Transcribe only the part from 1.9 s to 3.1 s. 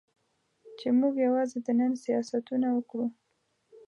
سیاستونه وکړو.